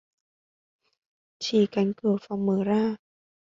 Chỉ 1.39 1.67
cánh 1.71 1.93
cửa 1.97 2.17
phòng 2.21 2.45
mở 2.45 2.63
ra 2.63 2.95